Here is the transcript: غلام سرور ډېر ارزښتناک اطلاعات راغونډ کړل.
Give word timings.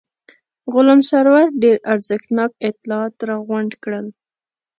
غلام 0.73 0.99
سرور 1.09 1.45
ډېر 1.63 1.77
ارزښتناک 1.93 2.51
اطلاعات 2.69 3.13
راغونډ 3.29 3.71
کړل. 3.83 4.05